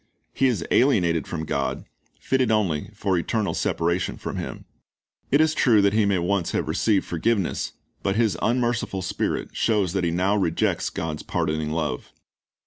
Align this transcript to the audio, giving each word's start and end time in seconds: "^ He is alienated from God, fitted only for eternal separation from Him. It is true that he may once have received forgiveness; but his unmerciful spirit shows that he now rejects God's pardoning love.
"^ 0.01 0.03
He 0.33 0.47
is 0.47 0.65
alienated 0.71 1.27
from 1.27 1.45
God, 1.45 1.85
fitted 2.19 2.49
only 2.51 2.89
for 2.95 3.15
eternal 3.19 3.53
separation 3.53 4.17
from 4.17 4.37
Him. 4.37 4.65
It 5.29 5.39
is 5.41 5.53
true 5.53 5.79
that 5.83 5.93
he 5.93 6.07
may 6.07 6.17
once 6.17 6.53
have 6.53 6.67
received 6.67 7.05
forgiveness; 7.05 7.73
but 8.01 8.15
his 8.15 8.35
unmerciful 8.41 9.03
spirit 9.03 9.49
shows 9.55 9.93
that 9.93 10.03
he 10.03 10.09
now 10.09 10.35
rejects 10.35 10.89
God's 10.89 11.21
pardoning 11.21 11.69
love. 11.69 12.11